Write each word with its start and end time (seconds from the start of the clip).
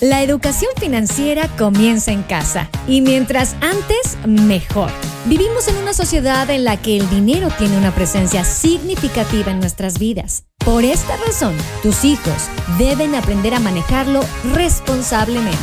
La 0.00 0.22
educación 0.22 0.70
financiera 0.78 1.48
comienza 1.56 2.12
en 2.12 2.22
casa 2.22 2.68
y 2.86 3.00
mientras 3.00 3.56
antes, 3.62 4.18
mejor. 4.26 4.90
Vivimos 5.24 5.68
en 5.68 5.76
una 5.78 5.94
sociedad 5.94 6.50
en 6.50 6.64
la 6.64 6.76
que 6.76 6.98
el 6.98 7.08
dinero 7.08 7.48
tiene 7.56 7.78
una 7.78 7.94
presencia 7.94 8.44
significativa 8.44 9.50
en 9.52 9.58
nuestras 9.58 9.98
vidas. 9.98 10.44
Por 10.62 10.84
esta 10.84 11.16
razón, 11.16 11.54
tus 11.82 12.04
hijos 12.04 12.50
deben 12.78 13.14
aprender 13.14 13.54
a 13.54 13.60
manejarlo 13.60 14.20
responsablemente. 14.52 15.56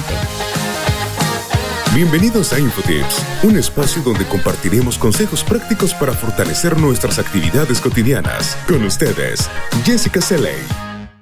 Bienvenidos 1.94 2.54
a 2.54 2.60
InfoTips, 2.60 3.44
un 3.44 3.56
espacio 3.56 4.02
donde 4.02 4.26
compartiremos 4.26 4.98
consejos 4.98 5.44
prácticos 5.44 5.94
para 5.94 6.14
fortalecer 6.14 6.76
nuestras 6.80 7.20
actividades 7.20 7.80
cotidianas. 7.80 8.58
Con 8.68 8.84
ustedes, 8.84 9.48
Jessica 9.86 10.22
Seley. 10.22 10.58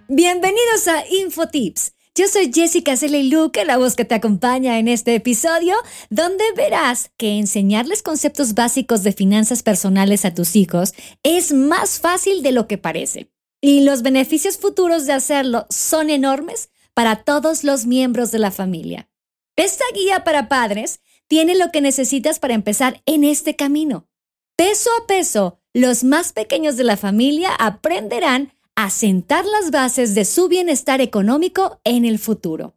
Bienvenidos 0.07 0.88
a 0.88 1.05
InfoTips 1.09 1.91
yo 2.16 2.28
soy 2.28 2.52
Jessica 2.54 2.98
Celey 2.98 3.30
Luke, 3.30 3.63
la 3.63 3.77
voz 3.77 3.95
que 3.95 4.04
te 4.04 4.16
acompaña 4.16 4.80
en 4.80 4.88
este 4.88 5.16
episodio, 5.16 5.76
donde 6.09 6.44
verás 6.58 7.09
que 7.17 7.38
enseñarles 7.38 8.03
conceptos 8.03 8.53
básicos 8.53 9.03
de 9.03 9.13
finanzas 9.13 9.63
personales 9.63 10.26
a 10.26 10.34
tus 10.34 10.55
hijos 10.58 10.94
es 11.23 11.53
más 11.53 12.00
fácil 12.00 12.44
de 12.44 12.52
lo 12.52 12.67
que 12.67 12.77
parece. 12.77 13.31
Y 13.62 13.81
los 13.81 14.02
beneficios 14.02 14.58
futuros 14.58 15.05
de 15.05 15.13
hacerlo 15.13 15.66
son 15.70 16.09
enormes 16.09 16.70
para 16.94 17.23
todos 17.23 17.63
los 17.63 17.86
miembros 17.86 18.31
de 18.31 18.39
la 18.39 18.52
familia. 18.52 19.09
Esta 19.55 19.86
guía 19.94 20.23
para 20.25 20.50
padres 20.50 21.00
tiene 21.28 21.55
lo 21.55 21.72
que 21.72 21.80
necesitas 21.80 22.39
para 22.39 22.55
empezar 22.55 23.02
en 23.05 23.23
este 23.23 23.55
camino. 23.55 24.09
Peso 24.58 24.89
a 25.02 25.08
peso, 25.08 25.59
los 25.73 26.03
más 26.03 26.34
pequeños 26.34 26.75
de 26.75 26.84
la 26.84 26.98
familia 26.98 27.52
aprenderán 27.58 28.52
asentar 28.84 29.45
las 29.45 29.71
bases 29.71 30.16
de 30.16 30.26
su 30.26 30.48
bienestar 30.48 31.02
económico 31.02 31.80
en 31.84 32.05
el 32.05 32.17
futuro. 32.20 32.73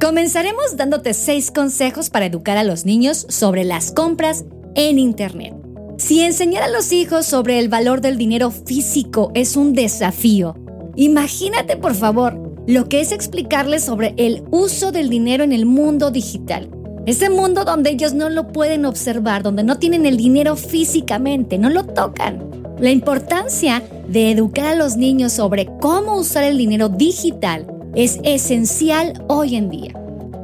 Comenzaremos 0.00 0.76
dándote 0.76 1.14
seis 1.14 1.50
consejos 1.50 2.10
para 2.10 2.26
educar 2.26 2.58
a 2.58 2.64
los 2.64 2.84
niños 2.84 3.26
sobre 3.28 3.64
las 3.64 3.92
compras 3.92 4.44
en 4.74 4.98
Internet. 4.98 5.54
Si 5.96 6.20
enseñar 6.20 6.64
a 6.64 6.68
los 6.68 6.92
hijos 6.92 7.24
sobre 7.24 7.58
el 7.58 7.68
valor 7.68 8.00
del 8.00 8.18
dinero 8.18 8.50
físico 8.50 9.30
es 9.34 9.56
un 9.56 9.72
desafío, 9.74 10.56
imagínate 10.96 11.76
por 11.76 11.94
favor 11.94 12.38
lo 12.66 12.88
que 12.88 13.00
es 13.00 13.12
explicarles 13.12 13.84
sobre 13.84 14.14
el 14.16 14.44
uso 14.50 14.92
del 14.92 15.08
dinero 15.08 15.44
en 15.44 15.52
el 15.52 15.66
mundo 15.66 16.10
digital. 16.10 16.68
Ese 17.06 17.30
mundo 17.30 17.64
donde 17.64 17.90
ellos 17.90 18.12
no 18.12 18.28
lo 18.28 18.48
pueden 18.48 18.84
observar, 18.84 19.44
donde 19.44 19.62
no 19.62 19.78
tienen 19.78 20.04
el 20.04 20.16
dinero 20.16 20.56
físicamente, 20.56 21.56
no 21.56 21.70
lo 21.70 21.84
tocan. 21.84 22.55
La 22.78 22.90
importancia 22.90 23.82
de 24.06 24.30
educar 24.30 24.66
a 24.66 24.74
los 24.74 24.98
niños 24.98 25.32
sobre 25.32 25.64
cómo 25.80 26.16
usar 26.16 26.44
el 26.44 26.58
dinero 26.58 26.90
digital 26.90 27.66
es 27.94 28.20
esencial 28.22 29.24
hoy 29.28 29.56
en 29.56 29.70
día. 29.70 29.92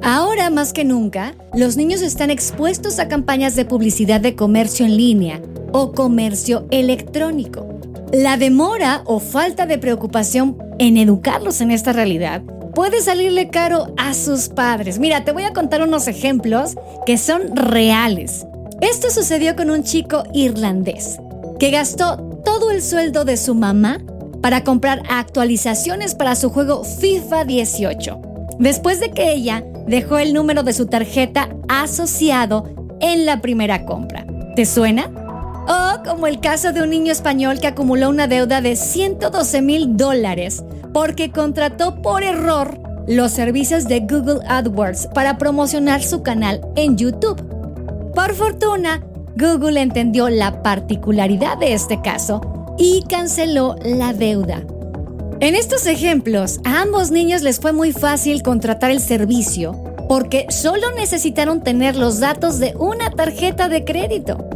Ahora 0.03 0.49
más 0.49 0.73
que 0.73 0.83
nunca, 0.83 1.35
los 1.53 1.77
niños 1.77 2.01
están 2.01 2.31
expuestos 2.31 2.99
a 2.99 3.09
campañas 3.09 3.55
de 3.55 3.67
publicidad 3.67 4.19
de 4.19 4.35
comercio 4.35 4.87
en 4.87 4.97
línea 4.97 5.43
o 5.73 5.93
comercio 5.93 6.67
electrónico. 6.71 7.69
La 8.15 8.39
demora 8.39 9.03
o 9.05 9.21
falta 9.21 9.67
de 9.67 9.77
preocupación 9.77 10.57
en 10.79 10.97
educarlos 10.97 11.61
en 11.61 11.71
esta 11.71 11.93
realidad 11.93 12.43
puede 12.75 13.03
salirle 13.03 13.51
caro 13.51 13.93
a 13.99 14.15
sus 14.15 14.49
padres. 14.49 14.99
Mira, 14.99 15.25
te 15.25 15.33
voy 15.33 15.43
a 15.43 15.53
contar 15.53 15.83
unos 15.83 16.09
ejemplos 16.09 16.77
que 17.05 17.19
son 17.19 17.55
reales. 17.55 18.47
Esto 18.81 19.11
sucedió 19.11 19.55
con 19.55 19.69
un 19.71 19.83
chico 19.83 20.25
irlandés 20.33 21.19
que 21.63 21.71
gastó 21.71 22.17
todo 22.45 22.73
el 22.73 22.83
sueldo 22.83 23.25
de 23.25 23.37
su 23.37 23.55
mamá 23.55 24.01
para 24.41 24.65
comprar 24.65 25.05
actualizaciones 25.09 26.17
para 26.17 26.35
su 26.35 26.51
juego 26.51 26.83
FIFA 26.83 27.45
18, 27.45 28.21
después 28.59 28.99
de 28.99 29.13
que 29.13 29.33
ella 29.33 29.65
dejó 29.87 30.19
el 30.19 30.35
número 30.35 30.65
de 30.65 30.73
su 30.73 30.87
tarjeta 30.87 31.51
asociado 31.69 32.65
en 32.99 33.27
la 33.27 33.41
primera 33.41 33.85
compra. 33.85 34.27
¿Te 34.57 34.67
suena? 34.67 35.09
O 35.69 36.03
como 36.03 36.27
el 36.27 36.41
caso 36.41 36.73
de 36.73 36.83
un 36.83 36.91
niño 36.91 37.13
español 37.13 37.61
que 37.61 37.69
acumuló 37.69 38.09
una 38.09 38.27
deuda 38.27 38.61
de 38.61 38.75
112 38.75 39.63
mil 39.63 39.97
dólares 39.97 40.65
porque 40.93 41.31
contrató 41.31 42.03
por 42.03 42.25
error 42.25 42.77
los 43.07 43.31
servicios 43.31 43.87
de 43.87 44.01
Google 44.01 44.41
AdWords 44.49 45.11
para 45.15 45.39
promocionar 45.39 46.03
su 46.03 46.25
canal 46.25 46.61
en 46.75 46.97
YouTube. 46.97 47.41
Por 48.17 48.35
fortuna, 48.35 49.01
Google 49.37 49.81
entendió 49.81 50.29
la 50.29 50.63
particularidad 50.63 51.59
de 51.59 51.73
este 51.73 52.01
caso 52.03 52.75
y 52.79 53.03
canceló 53.09 53.77
la 53.83 54.13
deuda. 54.13 54.63
En 55.41 55.55
estos 55.55 55.87
ejemplos, 55.87 56.61
a 56.65 56.83
ambos 56.83 57.11
niños 57.11 57.43
les 57.43 57.59
fue 57.59 57.73
muy 57.73 57.93
fácil 57.93 58.43
contratar 58.43 58.91
el 58.91 59.01
servicio 59.01 59.73
porque 60.09 60.47
solo 60.51 60.93
necesitaron 60.93 61.63
tener 61.63 61.97
los 61.97 62.21
datos 62.21 62.59
de 62.59 62.75
una 62.79 63.11
tarjeta 63.11 63.69
de 63.69 63.85
crédito. 63.85 64.47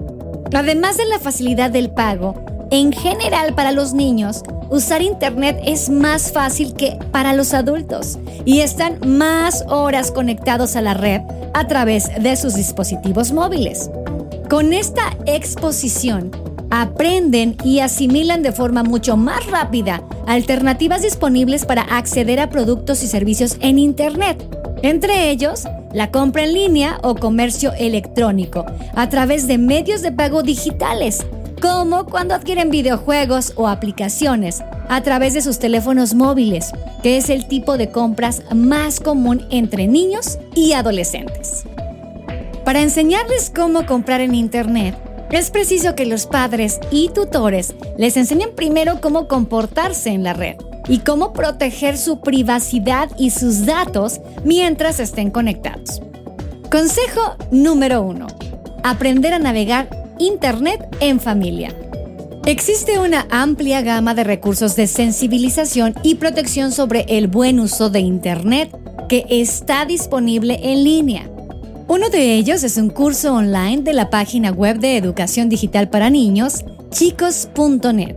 Además 0.54 0.96
de 0.96 1.06
la 1.06 1.18
facilidad 1.18 1.70
del 1.70 1.90
pago, 1.90 2.34
en 2.70 2.92
general 2.92 3.54
para 3.54 3.72
los 3.72 3.94
niños, 3.94 4.42
usar 4.70 5.00
Internet 5.02 5.58
es 5.64 5.88
más 5.88 6.32
fácil 6.32 6.74
que 6.74 6.98
para 7.10 7.32
los 7.32 7.54
adultos 7.54 8.18
y 8.44 8.60
están 8.60 8.98
más 9.06 9.64
horas 9.68 10.12
conectados 10.12 10.76
a 10.76 10.82
la 10.82 10.94
red 10.94 11.22
a 11.54 11.66
través 11.66 12.10
de 12.22 12.36
sus 12.36 12.54
dispositivos 12.54 13.32
móviles. 13.32 13.90
Con 14.48 14.72
esta 14.72 15.16
exposición, 15.26 16.30
aprenden 16.70 17.56
y 17.64 17.80
asimilan 17.80 18.44
de 18.44 18.52
forma 18.52 18.84
mucho 18.84 19.16
más 19.16 19.44
rápida 19.46 20.04
alternativas 20.28 21.02
disponibles 21.02 21.64
para 21.64 21.82
acceder 21.82 22.38
a 22.38 22.48
productos 22.48 23.02
y 23.02 23.08
servicios 23.08 23.56
en 23.60 23.80
Internet, 23.80 24.48
entre 24.82 25.30
ellos 25.30 25.64
la 25.92 26.12
compra 26.12 26.44
en 26.44 26.54
línea 26.54 27.00
o 27.02 27.16
comercio 27.16 27.72
electrónico, 27.76 28.64
a 28.94 29.08
través 29.08 29.48
de 29.48 29.58
medios 29.58 30.00
de 30.02 30.12
pago 30.12 30.44
digitales, 30.44 31.26
como 31.60 32.06
cuando 32.06 32.34
adquieren 32.34 32.70
videojuegos 32.70 33.52
o 33.56 33.66
aplicaciones 33.66 34.62
a 34.88 35.02
través 35.02 35.34
de 35.34 35.42
sus 35.42 35.58
teléfonos 35.58 36.14
móviles, 36.14 36.70
que 37.02 37.16
es 37.16 37.30
el 37.30 37.48
tipo 37.48 37.76
de 37.76 37.90
compras 37.90 38.42
más 38.54 39.00
común 39.00 39.44
entre 39.50 39.88
niños 39.88 40.38
y 40.54 40.74
adolescentes. 40.74 41.64
Para 42.66 42.82
enseñarles 42.82 43.52
cómo 43.54 43.86
comprar 43.86 44.20
en 44.20 44.34
Internet, 44.34 44.96
es 45.30 45.52
preciso 45.52 45.94
que 45.94 46.04
los 46.04 46.26
padres 46.26 46.80
y 46.90 47.10
tutores 47.10 47.76
les 47.96 48.16
enseñen 48.16 48.56
primero 48.56 49.00
cómo 49.00 49.28
comportarse 49.28 50.10
en 50.10 50.24
la 50.24 50.32
red 50.32 50.56
y 50.88 50.98
cómo 50.98 51.32
proteger 51.32 51.96
su 51.96 52.18
privacidad 52.22 53.08
y 53.16 53.30
sus 53.30 53.66
datos 53.66 54.20
mientras 54.44 54.98
estén 54.98 55.30
conectados. 55.30 56.02
Consejo 56.68 57.36
número 57.52 58.02
1. 58.02 58.26
Aprender 58.82 59.32
a 59.34 59.38
navegar 59.38 59.88
Internet 60.18 60.88
en 60.98 61.20
familia. 61.20 61.72
Existe 62.46 62.98
una 62.98 63.28
amplia 63.30 63.80
gama 63.82 64.12
de 64.14 64.24
recursos 64.24 64.74
de 64.74 64.88
sensibilización 64.88 65.94
y 66.02 66.16
protección 66.16 66.72
sobre 66.72 67.06
el 67.08 67.28
buen 67.28 67.60
uso 67.60 67.90
de 67.90 68.00
Internet 68.00 68.76
que 69.08 69.24
está 69.30 69.84
disponible 69.84 70.58
en 70.64 70.82
línea. 70.82 71.30
Uno 71.88 72.08
de 72.08 72.34
ellos 72.34 72.64
es 72.64 72.78
un 72.78 72.90
curso 72.90 73.32
online 73.32 73.82
de 73.82 73.92
la 73.92 74.10
página 74.10 74.50
web 74.50 74.80
de 74.80 74.96
educación 74.96 75.48
digital 75.48 75.88
para 75.88 76.10
niños, 76.10 76.64
chicos.net, 76.90 78.16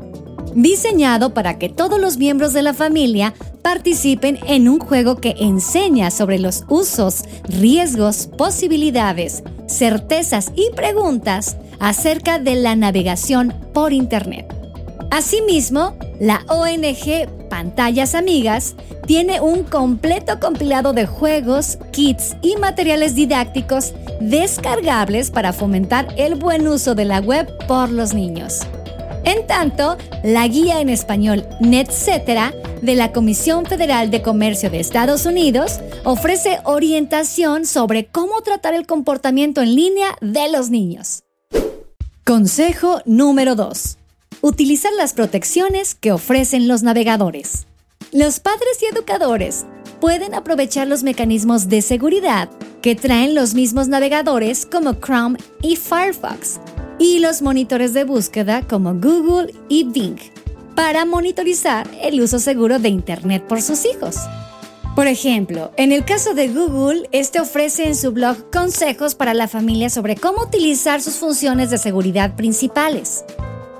diseñado 0.55 1.35
para 1.35 1.59
que 1.59 1.69
todos 1.69 1.99
los 1.99 2.17
miembros 2.17 2.51
de 2.53 2.63
la 2.63 2.73
familia 2.73 3.35
participen 3.61 4.39
en 4.47 4.67
un 4.67 4.79
juego 4.79 5.17
que 5.17 5.35
enseña 5.39 6.09
sobre 6.09 6.39
los 6.39 6.63
usos, 6.67 7.23
riesgos, 7.43 8.27
posibilidades, 8.39 9.43
certezas 9.67 10.51
y 10.55 10.71
preguntas 10.75 11.57
acerca 11.79 12.39
de 12.39 12.55
la 12.55 12.75
navegación 12.75 13.53
por 13.71 13.93
Internet. 13.93 14.51
Asimismo, 15.11 15.95
la 16.19 16.43
ONG 16.47 17.38
Pantallas 17.49 18.15
Amigas 18.15 18.75
tiene 19.05 19.41
un 19.41 19.63
completo 19.63 20.39
compilado 20.39 20.93
de 20.93 21.05
juegos, 21.05 21.77
kits 21.91 22.35
y 22.41 22.55
materiales 22.57 23.15
didácticos 23.15 23.93
descargables 24.21 25.31
para 25.31 25.51
fomentar 25.53 26.07
el 26.17 26.35
buen 26.35 26.67
uso 26.67 26.95
de 26.95 27.05
la 27.05 27.19
web 27.19 27.47
por 27.67 27.89
los 27.89 28.13
niños. 28.13 28.59
En 29.25 29.45
tanto, 29.45 29.97
la 30.23 30.47
guía 30.47 30.79
en 30.79 30.89
español 30.89 31.45
NetCetera 31.59 32.53
de 32.81 32.95
la 32.95 33.11
Comisión 33.11 33.65
Federal 33.65 34.09
de 34.09 34.21
Comercio 34.21 34.69
de 34.69 34.79
Estados 34.79 35.25
Unidos 35.25 35.79
ofrece 36.03 36.59
orientación 36.63 37.65
sobre 37.65 38.05
cómo 38.05 38.41
tratar 38.41 38.73
el 38.73 38.87
comportamiento 38.87 39.61
en 39.61 39.75
línea 39.75 40.15
de 40.21 40.51
los 40.51 40.69
niños. 40.69 41.23
Consejo 42.23 43.01
número 43.05 43.55
2. 43.55 43.98
Utilizar 44.41 44.93
las 44.93 45.13
protecciones 45.13 45.95
que 45.95 46.13
ofrecen 46.13 46.69
los 46.69 46.81
navegadores. 46.81 47.67
Los 48.13 48.39
padres 48.39 48.81
y 48.81 48.85
educadores 48.85 49.65
pueden 49.99 50.33
aprovechar 50.33 50.87
los 50.87 51.03
mecanismos 51.03 51.67
de 51.67 51.81
seguridad 51.81 52.49
que 52.81 52.95
traen 52.95 53.35
los 53.35 53.53
mismos 53.53 53.89
navegadores 53.89 54.65
como 54.65 54.93
Chrome 54.93 55.37
y 55.61 55.75
Firefox 55.75 56.61
y 56.97 57.19
los 57.19 57.41
monitores 57.41 57.93
de 57.93 58.05
búsqueda 58.05 58.65
como 58.65 58.93
Google 58.93 59.53
y 59.67 59.83
Bing 59.83 60.19
para 60.73 61.03
monitorizar 61.03 61.89
el 62.01 62.21
uso 62.21 62.39
seguro 62.39 62.79
de 62.79 62.87
Internet 62.87 63.43
por 63.45 63.61
sus 63.61 63.83
hijos. 63.83 64.15
Por 64.95 65.07
ejemplo, 65.07 65.71
en 65.75 65.91
el 65.91 66.05
caso 66.05 66.33
de 66.33 66.47
Google, 66.47 67.09
este 67.11 67.41
ofrece 67.41 67.87
en 67.87 67.95
su 67.95 68.13
blog 68.13 68.49
consejos 68.51 69.15
para 69.15 69.33
la 69.33 69.49
familia 69.49 69.89
sobre 69.89 70.15
cómo 70.15 70.43
utilizar 70.43 71.01
sus 71.01 71.15
funciones 71.15 71.71
de 71.71 71.77
seguridad 71.77 72.37
principales. 72.37 73.25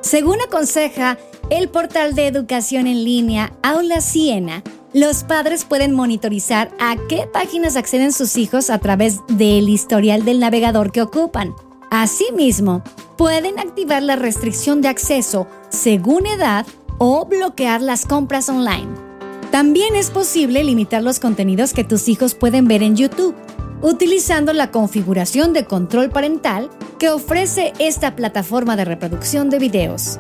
Según 0.02 0.38
aconseja 0.42 1.18
el 1.50 1.70
portal 1.70 2.16
de 2.16 2.28
educación 2.28 2.88
en 2.88 3.04
línea 3.04 3.54
Aula 3.62 4.02
Siena, 4.02 4.64
los 4.94 5.24
padres 5.24 5.66
pueden 5.66 5.94
monitorizar 5.94 6.72
a 6.80 6.96
qué 7.08 7.28
páginas 7.32 7.76
acceden 7.76 8.12
sus 8.12 8.38
hijos 8.38 8.70
a 8.70 8.80
través 8.80 9.20
del 9.28 9.70
historial 9.70 10.26
del 10.26 10.40
navegador 10.40 10.92
que 10.92 11.02
ocupan. 11.02 11.54
Asimismo, 11.92 12.82
pueden 13.18 13.60
activar 13.60 14.02
la 14.02 14.16
restricción 14.16 14.82
de 14.82 14.88
acceso 14.88 15.48
según 15.70 16.26
edad 16.26 16.66
o 16.98 17.26
bloquear 17.26 17.82
las 17.82 18.06
compras 18.06 18.50
online. 18.50 18.88
También 19.52 19.96
es 19.96 20.12
posible 20.12 20.64
limitar 20.64 21.04
los 21.04 21.20
contenidos 21.20 21.74
que 21.74 21.84
tus 21.84 22.08
hijos 22.08 22.36
pueden 22.36 22.68
ver 22.68 22.84
en 22.84 22.96
YouTube, 22.96 23.36
utilizando 23.82 24.54
la 24.54 24.72
configuración 24.72 25.54
de 25.54 25.66
control 25.66 26.10
parental 26.10 26.70
que 26.98 27.10
ofrece 27.10 27.74
esta 27.80 28.16
plataforma 28.16 28.76
de 28.76 28.86
reproducción 28.86 29.50
de 29.50 29.60
videos. 29.60 30.20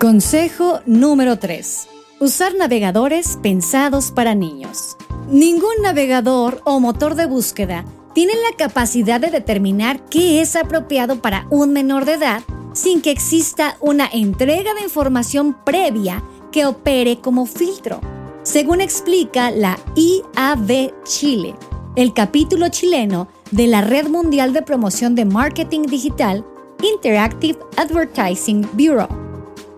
Consejo 0.00 0.80
número 0.86 1.38
3. 1.38 1.88
Usar 2.20 2.54
navegadores 2.54 3.38
pensados 3.42 4.10
para 4.10 4.34
niños. 4.34 4.96
Ningún 5.28 5.82
navegador 5.82 6.60
o 6.64 6.80
motor 6.80 7.14
de 7.14 7.26
búsqueda 7.26 7.84
tiene 8.14 8.32
la 8.34 8.56
capacidad 8.56 9.20
de 9.20 9.30
determinar 9.30 10.04
qué 10.06 10.40
es 10.40 10.56
apropiado 10.56 11.20
para 11.20 11.46
un 11.50 11.72
menor 11.72 12.04
de 12.04 12.14
edad 12.14 12.42
sin 12.72 13.00
que 13.02 13.10
exista 13.10 13.76
una 13.80 14.08
entrega 14.12 14.74
de 14.74 14.82
información 14.82 15.56
previa 15.64 16.22
que 16.52 16.64
opere 16.64 17.18
como 17.20 17.46
filtro, 17.46 18.00
según 18.42 18.80
explica 18.80 19.50
la 19.50 19.78
IAB 19.96 20.92
Chile, 21.04 21.54
el 21.98 22.14
capítulo 22.14 22.68
chileno 22.68 23.26
de 23.50 23.66
la 23.66 23.80
Red 23.80 24.06
Mundial 24.06 24.52
de 24.52 24.62
Promoción 24.62 25.16
de 25.16 25.24
Marketing 25.24 25.82
Digital 25.82 26.44
Interactive 26.80 27.58
Advertising 27.76 28.68
Bureau. 28.74 29.08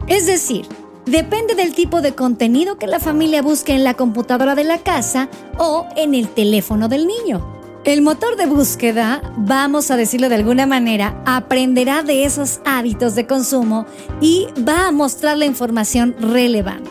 Es 0.06 0.26
decir, 0.26 0.67
depende 1.06 1.55
del 1.55 1.75
tipo 1.75 2.02
de 2.02 2.14
contenido 2.14 2.76
que 2.76 2.87
la 2.87 3.00
familia 3.00 3.40
busque 3.40 3.72
en 3.72 3.84
la 3.84 3.94
computadora 3.94 4.55
de 4.55 4.64
la 4.64 4.76
casa 4.76 5.31
o 5.56 5.87
en 5.96 6.14
el 6.14 6.28
teléfono 6.28 6.88
del 6.88 7.06
niño. 7.06 7.40
El 7.84 8.02
motor 8.02 8.37
de 8.37 8.44
búsqueda, 8.44 9.23
vamos 9.38 9.90
a 9.90 9.96
decirlo 9.96 10.28
de 10.28 10.34
alguna 10.34 10.66
manera, 10.66 11.23
aprenderá 11.25 12.02
de 12.02 12.26
esos 12.26 12.61
hábitos 12.66 13.14
de 13.14 13.26
consumo 13.26 13.87
y 14.20 14.46
va 14.69 14.88
a 14.88 14.93
mostrar 14.93 15.38
la 15.38 15.46
información 15.46 16.14
relevante. 16.20 16.90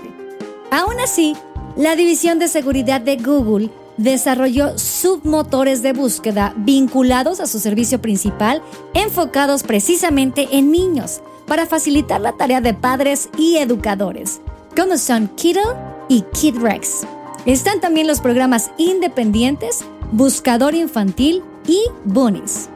Aún 0.71 0.99
así, 0.99 1.35
la 1.75 1.95
División 1.95 2.39
de 2.39 2.47
Seguridad 2.47 2.99
de 2.99 3.17
Google 3.17 3.69
desarrolló 3.99 4.77
submotores 4.77 5.81
de 5.83 5.91
búsqueda 5.91 6.53
vinculados 6.57 7.41
a 7.41 7.47
su 7.47 7.59
servicio 7.59 8.01
principal 8.01 8.61
enfocados 8.93 9.63
precisamente 9.63 10.47
en 10.51 10.71
niños 10.71 11.21
para 11.45 11.65
facilitar 11.65 12.21
la 12.21 12.31
tarea 12.33 12.61
de 12.61 12.73
padres 12.73 13.29
y 13.37 13.57
educadores, 13.57 14.39
como 14.75 14.97
son 14.97 15.27
Kiddle 15.35 15.75
y 16.07 16.21
KidRex. 16.21 17.01
Están 17.45 17.81
también 17.81 18.07
los 18.07 18.21
programas 18.21 18.71
independientes 18.77 19.83
Buscador 20.11 20.75
Infantil 20.75 21.43
y 21.67 21.81
Bunnies. 22.05 22.69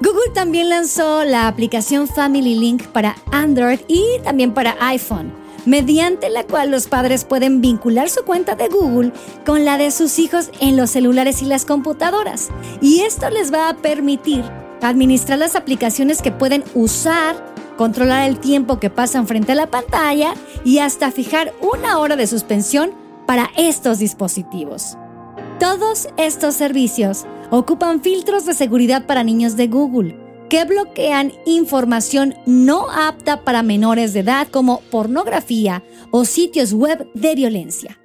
Google 0.00 0.32
también 0.34 0.68
lanzó 0.68 1.24
la 1.24 1.48
aplicación 1.48 2.06
Family 2.06 2.54
Link 2.54 2.84
para 2.88 3.16
Android 3.32 3.80
y 3.88 4.04
también 4.22 4.54
para 4.54 4.76
iPhone, 4.80 5.32
mediante 5.66 6.30
la 6.30 6.44
cual 6.44 6.70
los 6.70 6.86
padres 6.86 7.24
pueden 7.24 7.60
vincular 7.60 8.08
su 8.08 8.24
cuenta 8.24 8.54
de 8.54 8.68
Google 8.68 9.12
con 9.44 9.64
la 9.64 9.78
de 9.78 9.90
sus 9.90 10.18
hijos 10.18 10.50
en 10.60 10.76
los 10.76 10.90
celulares 10.90 11.42
y 11.42 11.46
las 11.46 11.64
computadoras. 11.64 12.50
Y 12.80 13.00
esto 13.00 13.30
les 13.30 13.52
va 13.52 13.68
a 13.68 13.76
permitir 13.76 14.44
administrar 14.82 15.38
las 15.38 15.56
aplicaciones 15.56 16.22
que 16.22 16.32
pueden 16.32 16.64
usar, 16.74 17.36
controlar 17.76 18.28
el 18.28 18.38
tiempo 18.38 18.78
que 18.78 18.90
pasan 18.90 19.26
frente 19.26 19.52
a 19.52 19.56
la 19.56 19.70
pantalla 19.70 20.34
y 20.64 20.78
hasta 20.78 21.10
fijar 21.10 21.52
una 21.60 21.98
hora 21.98 22.16
de 22.16 22.26
suspensión 22.26 22.92
para 23.26 23.50
estos 23.56 23.98
dispositivos. 23.98 24.96
Todos 25.58 26.08
estos 26.16 26.54
servicios 26.54 27.24
ocupan 27.50 28.02
filtros 28.02 28.44
de 28.44 28.54
seguridad 28.54 29.06
para 29.06 29.24
niños 29.24 29.56
de 29.56 29.68
Google 29.68 30.23
que 30.54 30.64
bloquean 30.64 31.32
información 31.46 32.36
no 32.46 32.88
apta 32.88 33.42
para 33.42 33.64
menores 33.64 34.12
de 34.12 34.20
edad 34.20 34.46
como 34.46 34.82
pornografía 34.82 35.82
o 36.12 36.24
sitios 36.24 36.72
web 36.72 37.10
de 37.12 37.34
violencia. 37.34 37.98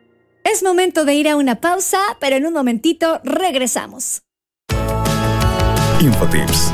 Es 0.43 0.63
momento 0.63 1.05
de 1.05 1.13
ir 1.13 1.29
a 1.29 1.35
una 1.35 1.61
pausa, 1.61 1.99
pero 2.19 2.37
en 2.37 2.47
un 2.47 2.53
momentito 2.53 3.21
regresamos. 3.23 4.23
Infotips 6.01 6.73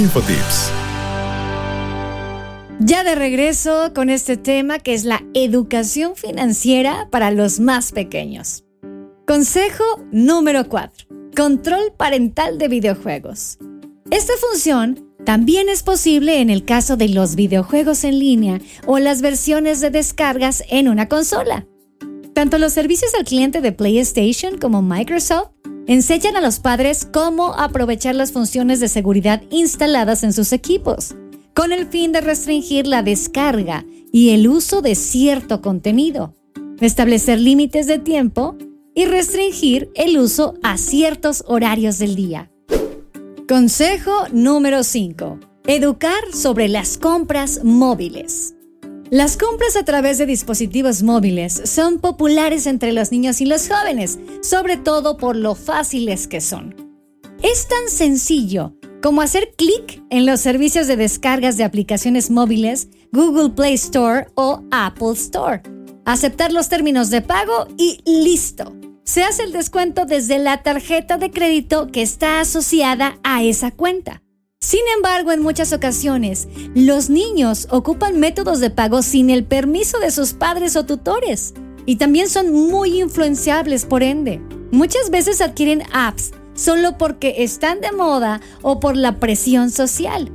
Infotips. 0.00 0.72
Ya 2.78 3.04
de 3.04 3.14
regreso 3.14 3.92
con 3.94 4.08
este 4.08 4.38
tema 4.38 4.78
que 4.78 4.94
es 4.94 5.04
la 5.04 5.22
educación 5.34 6.16
financiera 6.16 7.08
para 7.10 7.30
los 7.30 7.60
más 7.60 7.92
pequeños. 7.92 8.64
Consejo 9.26 9.84
número 10.10 10.70
4. 10.70 11.06
Control 11.36 11.92
parental 11.98 12.56
de 12.56 12.68
videojuegos. 12.68 13.58
Esta 14.10 14.32
función 14.38 15.06
También 15.26 15.68
es 15.68 15.82
posible 15.82 16.40
en 16.40 16.48
el 16.48 16.64
caso 16.64 16.96
de 16.96 17.10
los 17.10 17.34
videojuegos 17.34 18.04
en 18.04 18.18
línea 18.18 18.58
o 18.86 18.98
las 18.98 19.20
versiones 19.20 19.82
de 19.82 19.90
descargas 19.90 20.64
en 20.70 20.88
una 20.88 21.10
consola. 21.10 21.66
Tanto 22.32 22.56
los 22.56 22.72
servicios 22.72 23.14
al 23.14 23.26
cliente 23.26 23.60
de 23.60 23.72
PlayStation 23.72 24.56
como 24.56 24.80
Microsoft 24.80 25.50
enseñan 25.90 26.36
a 26.36 26.40
los 26.40 26.60
padres 26.60 27.04
cómo 27.04 27.52
aprovechar 27.54 28.14
las 28.14 28.30
funciones 28.30 28.78
de 28.78 28.86
seguridad 28.86 29.42
instaladas 29.50 30.22
en 30.22 30.32
sus 30.32 30.52
equipos, 30.52 31.16
con 31.52 31.72
el 31.72 31.88
fin 31.88 32.12
de 32.12 32.20
restringir 32.20 32.86
la 32.86 33.02
descarga 33.02 33.84
y 34.12 34.30
el 34.30 34.46
uso 34.46 34.82
de 34.82 34.94
cierto 34.94 35.60
contenido, 35.60 36.32
establecer 36.80 37.40
límites 37.40 37.88
de 37.88 37.98
tiempo 37.98 38.56
y 38.94 39.04
restringir 39.06 39.90
el 39.96 40.16
uso 40.16 40.54
a 40.62 40.78
ciertos 40.78 41.42
horarios 41.48 41.98
del 41.98 42.14
día. 42.14 42.52
Consejo 43.48 44.12
número 44.30 44.84
5. 44.84 45.40
Educar 45.66 46.22
sobre 46.32 46.68
las 46.68 46.98
compras 46.98 47.64
móviles. 47.64 48.54
Las 49.10 49.36
compras 49.36 49.74
a 49.74 49.84
través 49.84 50.18
de 50.18 50.26
dispositivos 50.26 51.02
móviles 51.02 51.62
son 51.64 51.98
populares 51.98 52.66
entre 52.66 52.92
los 52.92 53.10
niños 53.10 53.40
y 53.40 53.44
los 53.44 53.68
jóvenes, 53.68 54.20
sobre 54.40 54.76
todo 54.76 55.16
por 55.16 55.34
lo 55.34 55.56
fáciles 55.56 56.28
que 56.28 56.40
son. 56.40 56.76
Es 57.42 57.66
tan 57.66 57.88
sencillo 57.88 58.74
como 59.02 59.20
hacer 59.20 59.54
clic 59.56 60.00
en 60.10 60.26
los 60.26 60.40
servicios 60.40 60.86
de 60.86 60.96
descargas 60.96 61.56
de 61.56 61.64
aplicaciones 61.64 62.30
móviles 62.30 62.88
Google 63.10 63.50
Play 63.50 63.74
Store 63.74 64.28
o 64.36 64.62
Apple 64.70 65.14
Store, 65.14 65.62
aceptar 66.04 66.52
los 66.52 66.68
términos 66.68 67.10
de 67.10 67.22
pago 67.22 67.66
y 67.76 68.00
listo 68.06 68.72
se 69.10 69.24
hace 69.24 69.42
el 69.42 69.50
descuento 69.50 70.04
desde 70.04 70.38
la 70.38 70.62
tarjeta 70.62 71.18
de 71.18 71.32
crédito 71.32 71.88
que 71.88 72.00
está 72.00 72.38
asociada 72.38 73.18
a 73.24 73.42
esa 73.42 73.72
cuenta. 73.72 74.22
Sin 74.62 74.82
embargo, 74.94 75.32
en 75.32 75.42
muchas 75.42 75.72
ocasiones, 75.72 76.46
los 76.74 77.08
niños 77.10 77.66
ocupan 77.70 78.20
métodos 78.20 78.60
de 78.60 78.68
pago 78.70 79.02
sin 79.02 79.30
el 79.30 79.42
permiso 79.42 79.98
de 79.98 80.10
sus 80.10 80.34
padres 80.34 80.76
o 80.76 80.84
tutores 80.84 81.54
y 81.86 81.96
también 81.96 82.28
son 82.28 82.52
muy 82.52 83.00
influenciables 83.00 83.86
por 83.86 84.02
ende. 84.02 84.40
Muchas 84.70 85.10
veces 85.10 85.40
adquieren 85.40 85.82
apps 85.92 86.32
solo 86.54 86.98
porque 86.98 87.36
están 87.38 87.80
de 87.80 87.90
moda 87.90 88.42
o 88.62 88.80
por 88.80 88.96
la 88.96 89.18
presión 89.18 89.70
social. 89.70 90.30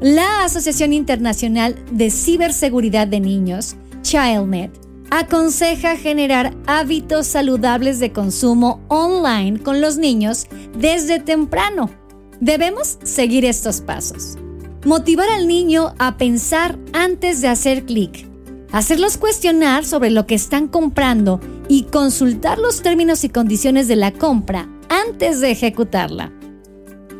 La 0.00 0.44
Asociación 0.44 0.92
Internacional 0.92 1.76
de 1.90 2.10
Ciberseguridad 2.10 3.06
de 3.06 3.20
Niños, 3.20 3.76
ChildNet, 4.02 4.72
aconseja 5.10 5.96
generar 5.96 6.54
hábitos 6.66 7.26
saludables 7.26 8.00
de 8.00 8.12
consumo 8.12 8.84
online 8.88 9.62
con 9.62 9.80
los 9.80 9.96
niños 9.96 10.46
desde 10.76 11.20
temprano. 11.20 11.97
Debemos 12.40 12.98
seguir 13.02 13.44
estos 13.44 13.80
pasos. 13.80 14.36
Motivar 14.84 15.28
al 15.28 15.48
niño 15.48 15.94
a 15.98 16.16
pensar 16.18 16.78
antes 16.92 17.40
de 17.40 17.48
hacer 17.48 17.84
clic. 17.84 18.28
Hacerlos 18.70 19.16
cuestionar 19.16 19.84
sobre 19.84 20.10
lo 20.10 20.26
que 20.26 20.36
están 20.36 20.68
comprando 20.68 21.40
y 21.68 21.84
consultar 21.84 22.58
los 22.58 22.80
términos 22.80 23.24
y 23.24 23.28
condiciones 23.28 23.88
de 23.88 23.96
la 23.96 24.12
compra 24.12 24.68
antes 24.88 25.40
de 25.40 25.50
ejecutarla. 25.50 26.32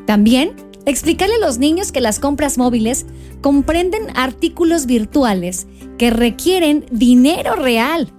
También 0.06 0.54
explicarle 0.86 1.34
a 1.34 1.46
los 1.46 1.58
niños 1.58 1.90
que 1.90 2.00
las 2.00 2.20
compras 2.20 2.56
móviles 2.56 3.04
comprenden 3.40 4.16
artículos 4.16 4.86
virtuales 4.86 5.66
que 5.98 6.10
requieren 6.10 6.86
dinero 6.92 7.56
real. 7.56 8.12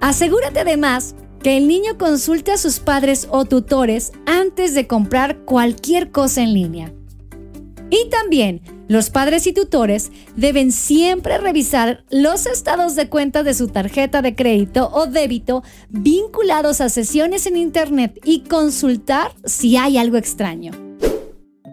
Asegúrate 0.00 0.60
además 0.60 1.14
que 1.42 1.56
el 1.56 1.68
niño 1.68 1.98
consulte 1.98 2.52
a 2.52 2.58
sus 2.58 2.80
padres 2.80 3.28
o 3.30 3.44
tutores 3.44 4.12
antes 4.26 4.74
de 4.74 4.86
comprar 4.86 5.44
cualquier 5.44 6.10
cosa 6.10 6.42
en 6.42 6.54
línea. 6.54 6.92
Y 7.90 8.08
también 8.10 8.60
los 8.88 9.10
padres 9.10 9.46
y 9.46 9.52
tutores 9.52 10.10
deben 10.36 10.72
siempre 10.72 11.38
revisar 11.38 12.04
los 12.10 12.46
estados 12.46 12.96
de 12.96 13.08
cuenta 13.08 13.42
de 13.42 13.54
su 13.54 13.68
tarjeta 13.68 14.22
de 14.22 14.34
crédito 14.34 14.90
o 14.92 15.06
débito 15.06 15.62
vinculados 15.88 16.80
a 16.80 16.88
sesiones 16.88 17.46
en 17.46 17.56
Internet 17.56 18.18
y 18.24 18.40
consultar 18.40 19.32
si 19.44 19.76
hay 19.76 19.98
algo 19.98 20.16
extraño. 20.16 20.72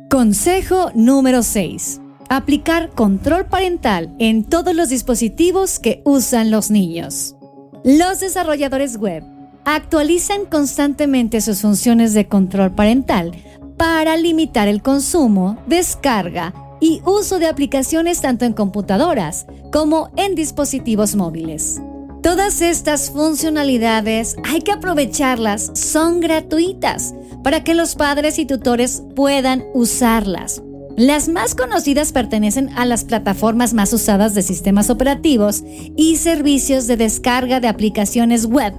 Consejo 0.09 0.91
número 0.93 1.41
6. 1.41 2.01
Aplicar 2.29 2.89
control 2.91 3.45
parental 3.45 4.15
en 4.19 4.43
todos 4.43 4.75
los 4.75 4.89
dispositivos 4.89 5.79
que 5.79 6.01
usan 6.05 6.51
los 6.51 6.71
niños. 6.71 7.35
Los 7.83 8.19
desarrolladores 8.19 8.97
web 8.97 9.23
actualizan 9.65 10.45
constantemente 10.45 11.41
sus 11.41 11.61
funciones 11.61 12.13
de 12.13 12.27
control 12.27 12.71
parental 12.73 13.33
para 13.77 14.15
limitar 14.15 14.67
el 14.67 14.81
consumo, 14.81 15.57
descarga 15.67 16.53
y 16.79 17.01
uso 17.05 17.39
de 17.39 17.47
aplicaciones 17.47 18.21
tanto 18.21 18.45
en 18.45 18.53
computadoras 18.53 19.47
como 19.71 20.11
en 20.15 20.35
dispositivos 20.35 21.15
móviles. 21.15 21.81
Todas 22.21 22.61
estas 22.61 23.11
funcionalidades 23.11 24.35
hay 24.43 24.61
que 24.61 24.71
aprovecharlas, 24.71 25.71
son 25.75 26.21
gratuitas 26.21 27.13
para 27.43 27.63
que 27.63 27.75
los 27.75 27.95
padres 27.95 28.39
y 28.39 28.45
tutores 28.45 29.03
puedan 29.15 29.63
usarlas. 29.73 30.61
Las 30.97 31.27
más 31.27 31.55
conocidas 31.55 32.13
pertenecen 32.13 32.69
a 32.77 32.85
las 32.85 33.03
plataformas 33.03 33.73
más 33.73 33.91
usadas 33.93 34.33
de 34.33 34.41
sistemas 34.41 34.89
operativos 34.89 35.63
y 35.97 36.15
servicios 36.15 36.87
de 36.87 36.97
descarga 36.97 37.59
de 37.59 37.67
aplicaciones 37.67 38.45
web, 38.45 38.73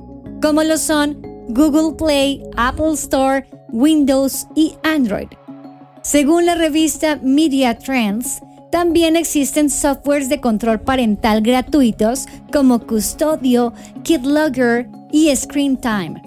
como 0.47 0.63
lo 0.63 0.79
son 0.79 1.21
Google 1.49 1.97
Play, 1.97 2.41
Apple 2.57 2.93
Store, 2.93 3.45
Windows 3.73 4.47
y 4.55 4.75
Android. 4.85 5.27
Según 6.03 6.47
la 6.47 6.55
revista 6.55 7.19
Media 7.21 7.77
Trends, 7.77 8.41
también 8.71 9.17
existen 9.17 9.69
softwares 9.69 10.29
de 10.29 10.41
control 10.41 10.81
parental 10.81 11.43
gratuitos 11.43 12.27
como 12.53 12.79
Custodio, 12.79 13.73
KidLogger 14.05 14.89
y 15.11 15.35
Screen 15.35 15.77
Time. 15.79 16.23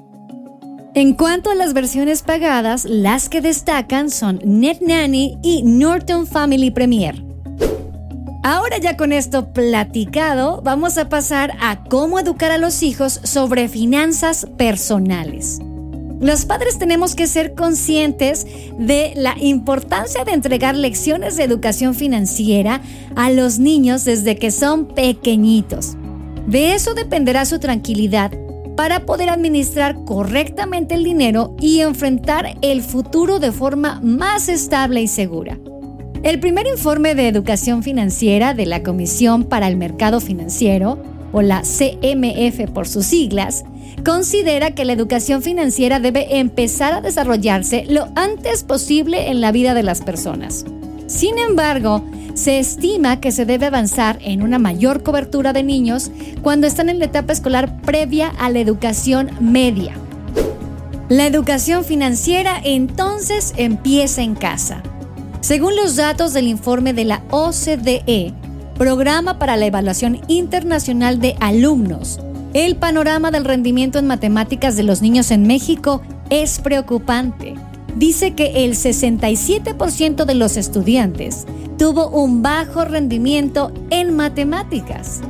En 0.96 1.14
cuanto 1.14 1.50
a 1.50 1.56
las 1.56 1.74
versiones 1.74 2.22
pagadas, 2.22 2.84
las 2.84 3.30
que 3.30 3.40
destacan 3.40 4.10
son 4.10 4.42
NetNanny 4.44 5.38
y 5.42 5.64
Norton 5.64 6.28
Family 6.28 6.72
Premier. 6.72 7.24
Ahora 8.41 8.77
ya 8.77 8.96
con 8.96 9.12
esto 9.12 9.51
platicado, 9.51 10.62
vamos 10.63 10.98
a 10.98 11.10
pasar 11.10 11.58
a 11.60 11.84
cómo 11.84 12.19
educar 12.19 12.51
a 12.51 12.58
los 12.58 12.84
hijos 12.84 13.19
sobre 13.24 13.67
finanzas 13.67 14.48
personales. 14.58 15.60
Los 16.22 16.46
padres 16.46 16.79
tenemos 16.79 17.15
que 17.15 17.27
ser 17.27 17.53
conscientes 17.53 18.46
de 18.77 19.12
la 19.15 19.36
importancia 19.39 20.24
de 20.24 20.31
entregar 20.31 20.75
lecciones 20.75 21.36
de 21.36 21.43
educación 21.43 21.96
financiera 21.96 22.81
a 23.15 23.29
los 23.29 23.60
niños 23.60 24.05
desde 24.05 24.38
que 24.38 24.51
son 24.51 24.88
pequeñitos. 24.88 25.98
De 26.48 26.75
eso 26.75 26.93
dependerá 26.93 27.43
su 27.43 27.60
tranquilidad 27.60 28.31
para 28.77 29.05
poder 29.05 29.29
administrar 29.29 30.05
correctamente 30.05 30.96
el 30.96 31.03
dinero 31.03 31.55
y 31.60 31.81
enfrentar 31.81 32.58
el 32.62 32.84
futuro 32.84 33.39
de 33.39 33.51
forma 33.51 34.00
más 34.01 34.48
estable 34.48 35.01
y 35.01 35.08
segura. 35.08 35.60
El 36.22 36.42
primer 36.42 36.68
informe 36.68 37.16
de 37.16 37.30
educación 37.30 37.82
financiera 37.82 38.54
de 38.54 38.66
la 38.66 38.84
Comisión 38.84 39.46
para 39.46 39.70
el 39.70 39.78
Mercado 39.78 40.20
Financiero, 40.20 41.02
o 41.32 41.42
la 41.42 41.62
CMF 41.62 42.70
por 42.74 42.90
sus 42.90 43.06
siglas, 43.06 43.64
considera 44.04 44.72
que 44.72 44.84
la 44.84 44.94
educación 44.94 45.42
financiera 45.42 46.02
debe 46.02 46.40
empezar 46.40 46.94
a 46.94 47.02
desarrollarse 47.02 47.86
lo 47.88 48.10
antes 48.16 48.64
posible 48.64 49.30
en 49.30 49.40
la 49.40 49.54
vida 49.54 49.74
de 49.74 49.84
las 49.84 50.02
personas. 50.02 50.66
Sin 51.08 51.38
embargo, 51.38 52.04
se 52.34 52.60
estima 52.60 53.22
que 53.22 53.32
se 53.32 53.46
debe 53.46 53.68
avanzar 53.68 54.20
en 54.22 54.42
una 54.42 54.60
mayor 54.60 55.04
cobertura 55.04 55.54
de 55.54 55.64
niños 55.64 56.12
cuando 56.42 56.68
están 56.68 56.90
en 56.90 57.00
la 57.00 57.06
etapa 57.06 57.32
escolar 57.32 57.82
previa 57.82 58.28
a 58.40 58.50
la 58.50 58.60
educación 58.60 59.30
media. 59.40 59.94
La 61.08 61.26
educación 61.26 61.86
financiera 61.86 62.60
entonces 62.62 63.54
empieza 63.56 64.22
en 64.22 64.36
casa. 64.36 64.84
Según 65.50 65.75
los 65.75 65.96
datos 65.96 66.34
del 66.34 66.46
informe 66.46 66.94
de 66.94 67.06
la 67.06 67.24
OCDE, 67.32 68.36
Programa 68.77 69.39
para 69.39 69.58
la 69.58 69.65
Evaluación 69.65 70.22
Internacional 70.27 71.20
de 71.20 71.36
Alumnos, 71.39 72.20
el 72.53 72.75
panorama 72.75 73.32
del 73.32 73.46
rendimiento 73.46 73.98
en 73.98 74.06
matemáticas 74.06 74.77
de 74.77 74.84
los 74.84 75.01
niños 75.01 75.32
en 75.32 75.48
México 75.48 76.03
es 76.29 76.60
preocupante 76.60 77.56
dice 77.96 78.36
que 78.36 78.63
el 78.63 78.75
67% 78.75 80.25
de 80.25 80.36
los 80.36 80.56
estudiantes 80.56 81.48
tuvo 81.79 82.10
un 82.10 82.44
bajo 82.44 82.86
rendimiento 82.86 83.74
en 83.89 84.15
matemáticas. 84.15 85.22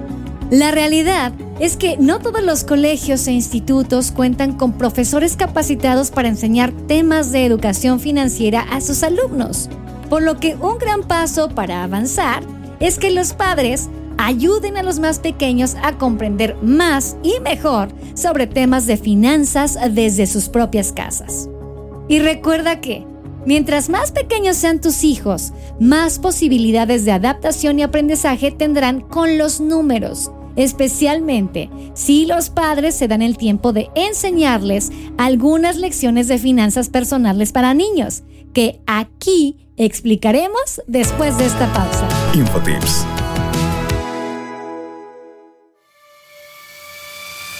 La 0.51 0.71
realidad 0.71 1.31
es 1.61 1.77
que 1.77 1.95
no 1.95 2.19
todos 2.19 2.43
los 2.43 2.65
colegios 2.65 3.25
e 3.27 3.31
institutos 3.31 4.11
cuentan 4.11 4.57
con 4.57 4.73
profesores 4.73 5.37
capacitados 5.37 6.11
para 6.11 6.27
enseñar 6.27 6.73
temas 6.87 7.31
de 7.31 7.45
educación 7.45 8.01
financiera 8.01 8.63
a 8.69 8.81
sus 8.81 9.03
alumnos, 9.03 9.69
por 10.09 10.23
lo 10.23 10.39
que 10.39 10.55
un 10.55 10.77
gran 10.77 11.03
paso 11.03 11.49
para 11.49 11.83
avanzar 11.83 12.43
es 12.79 12.97
que 12.97 13.11
los 13.11 13.33
padres 13.33 13.89
ayuden 14.17 14.77
a 14.77 14.83
los 14.83 14.99
más 14.99 15.19
pequeños 15.19 15.75
a 15.81 15.97
comprender 15.97 16.57
más 16.61 17.15
y 17.23 17.39
mejor 17.39 17.89
sobre 18.15 18.47
temas 18.47 18.85
de 18.85 18.97
finanzas 18.97 19.77
desde 19.91 20.27
sus 20.27 20.49
propias 20.49 20.91
casas. 20.91 21.49
Y 22.07 22.19
recuerda 22.19 22.81
que 22.81 23.07
Mientras 23.45 23.89
más 23.89 24.11
pequeños 24.11 24.57
sean 24.57 24.81
tus 24.81 25.03
hijos, 25.03 25.53
más 25.79 26.19
posibilidades 26.19 27.05
de 27.05 27.13
adaptación 27.13 27.79
y 27.79 27.83
aprendizaje 27.83 28.51
tendrán 28.51 28.99
con 28.99 29.37
los 29.37 29.61
números, 29.61 30.29
especialmente 30.55 31.69
si 31.93 32.25
los 32.25 32.49
padres 32.49 32.95
se 32.95 33.07
dan 33.07 33.21
el 33.21 33.37
tiempo 33.37 33.71
de 33.71 33.89
enseñarles 33.95 34.91
algunas 35.17 35.77
lecciones 35.77 36.27
de 36.27 36.37
finanzas 36.37 36.89
personales 36.89 37.53
para 37.53 37.73
niños, 37.73 38.23
que 38.53 38.81
aquí 38.85 39.68
explicaremos 39.79 40.81
después 40.87 41.37
de 41.37 41.45
esta 41.45 41.71
pausa. 41.73 42.07
Infotips. 42.33 43.05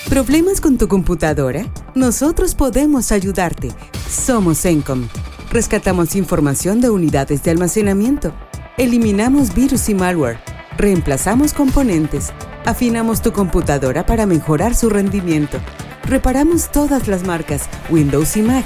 ¿Problemas 0.10 0.60
con 0.60 0.78
tu 0.78 0.90
computadora? 0.90 1.66
Nosotros 1.96 2.56
podemos 2.56 3.14
ayudarte. 3.14 3.70
Somos 4.10 4.66
Encom. 4.66 5.08
Rescatamos 5.50 6.16
información 6.16 6.82
de 6.82 6.90
unidades 6.90 7.44
de 7.44 7.52
almacenamiento. 7.52 8.34
Eliminamos 8.78 9.56
virus 9.56 9.88
y 9.88 9.96
malware. 9.96 10.40
Reemplazamos 10.78 11.54
componentes. 11.54 12.34
Afinamos 12.66 13.22
tu 13.22 13.32
computadora 13.32 14.06
para 14.06 14.26
mejorar 14.26 14.76
su 14.76 14.90
rendimiento. 14.90 15.58
Reparamos 16.04 16.70
todas 16.70 17.08
las 17.08 17.24
marcas, 17.24 17.70
Windows 17.90 18.36
y 18.36 18.42
Mac 18.42 18.66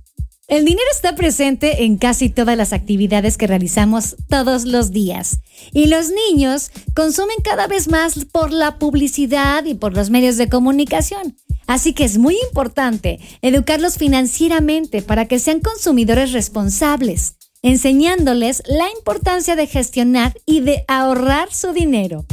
El 0.51 0.65
dinero 0.65 0.87
está 0.93 1.15
presente 1.15 1.85
en 1.85 1.97
casi 1.97 2.27
todas 2.27 2.57
las 2.57 2.73
actividades 2.73 3.37
que 3.37 3.47
realizamos 3.47 4.17
todos 4.27 4.65
los 4.65 4.91
días. 4.91 5.39
Y 5.71 5.85
los 5.85 6.09
niños 6.09 6.71
consumen 6.93 7.37
cada 7.41 7.67
vez 7.67 7.87
más 7.87 8.25
por 8.25 8.51
la 8.51 8.77
publicidad 8.77 9.63
y 9.63 9.75
por 9.75 9.95
los 9.95 10.09
medios 10.09 10.35
de 10.35 10.49
comunicación. 10.49 11.37
Así 11.67 11.93
que 11.93 12.03
es 12.03 12.17
muy 12.17 12.35
importante 12.49 13.21
educarlos 13.41 13.97
financieramente 13.97 15.01
para 15.01 15.25
que 15.25 15.39
sean 15.39 15.61
consumidores 15.61 16.33
responsables, 16.33 17.35
enseñándoles 17.61 18.61
la 18.65 18.91
importancia 18.91 19.55
de 19.55 19.67
gestionar 19.67 20.37
y 20.45 20.59
de 20.59 20.83
ahorrar 20.89 21.53
su 21.53 21.71
dinero. 21.71 22.25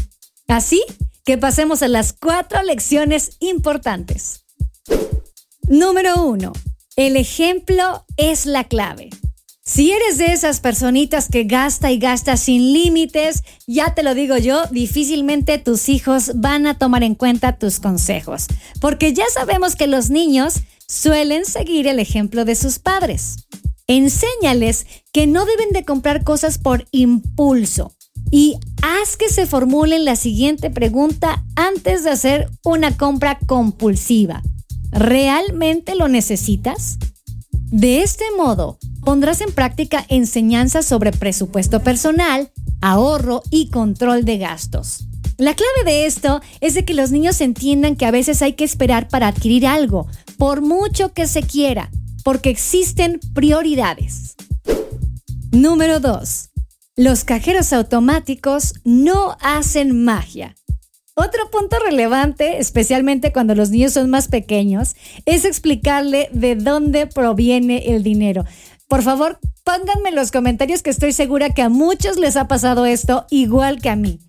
Así 0.48 0.82
que 1.24 1.38
pasemos 1.38 1.84
a 1.84 1.88
las 1.88 2.14
cuatro 2.14 2.64
lecciones 2.64 3.36
importantes. 3.38 4.44
Número 5.68 6.24
1 6.24 6.52
el 6.98 7.16
ejemplo 7.16 8.04
es 8.16 8.44
la 8.44 8.64
clave. 8.64 9.10
Si 9.64 9.92
eres 9.92 10.18
de 10.18 10.32
esas 10.32 10.58
personitas 10.58 11.28
que 11.28 11.44
gasta 11.44 11.92
y 11.92 11.98
gasta 12.00 12.36
sin 12.36 12.72
límites, 12.72 13.44
ya 13.68 13.94
te 13.94 14.02
lo 14.02 14.14
digo 14.14 14.36
yo, 14.36 14.66
difícilmente 14.72 15.58
tus 15.58 15.88
hijos 15.88 16.32
van 16.34 16.66
a 16.66 16.76
tomar 16.76 17.04
en 17.04 17.14
cuenta 17.14 17.56
tus 17.56 17.78
consejos, 17.78 18.48
porque 18.80 19.12
ya 19.12 19.26
sabemos 19.32 19.76
que 19.76 19.86
los 19.86 20.10
niños 20.10 20.54
suelen 20.88 21.44
seguir 21.44 21.86
el 21.86 22.00
ejemplo 22.00 22.44
de 22.44 22.56
sus 22.56 22.80
padres. 22.80 23.46
Enséñales 23.86 24.84
que 25.12 25.28
no 25.28 25.44
deben 25.44 25.70
de 25.70 25.84
comprar 25.84 26.24
cosas 26.24 26.58
por 26.58 26.84
impulso 26.90 27.92
y 28.32 28.56
haz 28.82 29.16
que 29.16 29.28
se 29.28 29.46
formulen 29.46 30.04
la 30.04 30.16
siguiente 30.16 30.68
pregunta 30.68 31.44
antes 31.54 32.02
de 32.02 32.10
hacer 32.10 32.50
una 32.64 32.96
compra 32.96 33.38
compulsiva. 33.46 34.42
¿Realmente 34.90 35.94
lo 35.94 36.08
necesitas? 36.08 36.98
De 37.70 38.02
este 38.02 38.24
modo, 38.36 38.78
pondrás 39.04 39.40
en 39.40 39.52
práctica 39.52 40.04
enseñanzas 40.08 40.86
sobre 40.86 41.12
presupuesto 41.12 41.82
personal, 41.82 42.50
ahorro 42.80 43.42
y 43.50 43.70
control 43.70 44.24
de 44.24 44.38
gastos. 44.38 45.04
La 45.36 45.54
clave 45.54 45.84
de 45.84 46.06
esto 46.06 46.40
es 46.60 46.74
de 46.74 46.84
que 46.84 46.94
los 46.94 47.10
niños 47.10 47.40
entiendan 47.40 47.94
que 47.94 48.06
a 48.06 48.10
veces 48.10 48.42
hay 48.42 48.54
que 48.54 48.64
esperar 48.64 49.08
para 49.08 49.28
adquirir 49.28 49.66
algo, 49.66 50.08
por 50.36 50.62
mucho 50.62 51.12
que 51.12 51.28
se 51.28 51.42
quiera, 51.42 51.90
porque 52.24 52.50
existen 52.50 53.20
prioridades. 53.34 54.34
Número 55.52 56.00
2. 56.00 56.50
Los 56.96 57.24
cajeros 57.24 57.72
automáticos 57.72 58.74
no 58.84 59.36
hacen 59.40 60.04
magia. 60.04 60.56
Otro 61.20 61.50
punto 61.50 61.78
relevante, 61.84 62.60
especialmente 62.60 63.32
cuando 63.32 63.56
los 63.56 63.70
niños 63.70 63.92
son 63.92 64.08
más 64.08 64.28
pequeños, 64.28 64.94
es 65.26 65.44
explicarle 65.44 66.28
de 66.32 66.54
dónde 66.54 67.08
proviene 67.08 67.90
el 67.92 68.04
dinero. 68.04 68.44
Por 68.86 69.02
favor, 69.02 69.40
pónganme 69.64 70.10
en 70.10 70.14
los 70.14 70.30
comentarios 70.30 70.84
que 70.84 70.90
estoy 70.90 71.10
segura 71.10 71.50
que 71.50 71.62
a 71.62 71.70
muchos 71.70 72.18
les 72.18 72.36
ha 72.36 72.46
pasado 72.46 72.86
esto 72.86 73.26
igual 73.30 73.80
que 73.82 73.88
a 73.90 73.96
mí. 73.96 74.20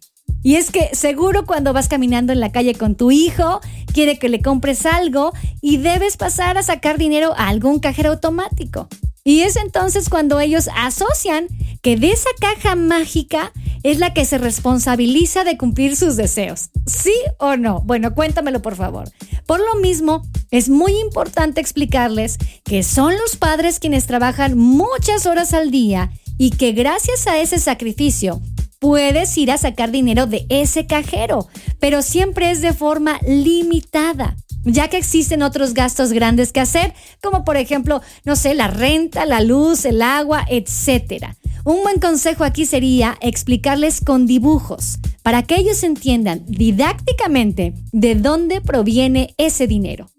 Y 0.41 0.55
es 0.55 0.71
que 0.71 0.89
seguro 0.93 1.45
cuando 1.45 1.73
vas 1.73 1.89
caminando 1.89 2.33
en 2.33 2.39
la 2.39 2.51
calle 2.51 2.73
con 2.73 2.95
tu 2.95 3.11
hijo, 3.11 3.61
quiere 3.93 4.17
que 4.17 4.27
le 4.27 4.41
compres 4.41 4.87
algo 4.87 5.31
y 5.61 5.77
debes 5.77 6.17
pasar 6.17 6.57
a 6.57 6.63
sacar 6.63 6.97
dinero 6.97 7.35
a 7.37 7.49
algún 7.49 7.77
cajero 7.77 8.13
automático. 8.13 8.87
Y 9.23 9.41
es 9.41 9.55
entonces 9.55 10.09
cuando 10.09 10.39
ellos 10.39 10.69
asocian 10.75 11.47
que 11.81 11.97
de 11.97 12.11
esa 12.11 12.29
caja 12.39 12.75
mágica 12.75 13.51
es 13.83 13.99
la 13.99 14.13
que 14.13 14.25
se 14.25 14.37
responsabiliza 14.37 15.43
de 15.43 15.57
cumplir 15.57 15.95
sus 15.95 16.15
deseos. 16.15 16.69
¿Sí 16.85 17.13
o 17.37 17.55
no? 17.55 17.81
Bueno, 17.81 18.13
cuéntamelo 18.13 18.61
por 18.61 18.75
favor. 18.75 19.09
Por 19.45 19.59
lo 19.59 19.79
mismo, 19.81 20.23
es 20.51 20.69
muy 20.69 20.93
importante 20.99 21.61
explicarles 21.61 22.37
que 22.63 22.83
son 22.83 23.13
los 23.17 23.35
padres 23.37 23.79
quienes 23.79 24.05
trabajan 24.05 24.57
muchas 24.57 25.25
horas 25.25 25.53
al 25.53 25.71
día 25.71 26.11
y 26.37 26.51
que 26.51 26.71
gracias 26.71 27.27
a 27.27 27.39
ese 27.39 27.59
sacrificio 27.59 28.41
puedes 28.79 29.37
ir 29.37 29.51
a 29.51 29.57
sacar 29.57 29.91
dinero 29.91 30.25
de 30.25 30.45
ese 30.49 30.87
cajero, 30.87 31.47
pero 31.79 32.01
siempre 32.01 32.51
es 32.51 32.61
de 32.61 32.73
forma 32.73 33.19
limitada 33.27 34.35
ya 34.63 34.87
que 34.87 34.97
existen 34.97 35.41
otros 35.41 35.73
gastos 35.73 36.11
grandes 36.11 36.51
que 36.51 36.59
hacer, 36.59 36.93
como 37.21 37.43
por 37.43 37.57
ejemplo, 37.57 38.01
no 38.25 38.35
sé, 38.35 38.53
la 38.53 38.67
renta, 38.67 39.25
la 39.25 39.41
luz, 39.41 39.85
el 39.85 40.01
agua, 40.01 40.45
etc. 40.49 41.25
Un 41.65 41.83
buen 41.83 41.99
consejo 41.99 42.43
aquí 42.43 42.65
sería 42.65 43.17
explicarles 43.21 44.01
con 44.01 44.25
dibujos, 44.25 44.99
para 45.23 45.43
que 45.43 45.55
ellos 45.55 45.83
entiendan 45.83 46.43
didácticamente 46.47 47.73
de 47.91 48.15
dónde 48.15 48.61
proviene 48.61 49.35
ese 49.37 49.67
dinero. 49.67 50.09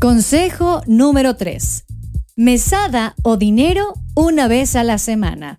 Consejo 0.00 0.82
número 0.86 1.36
3. 1.36 1.84
Mesada 2.36 3.14
o 3.22 3.36
dinero 3.36 3.94
una 4.14 4.46
vez 4.46 4.76
a 4.76 4.84
la 4.84 4.98
semana. 4.98 5.58